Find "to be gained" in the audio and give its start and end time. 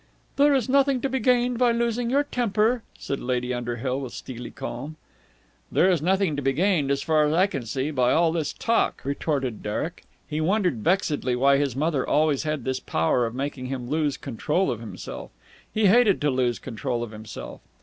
1.01-1.59, 6.35-6.89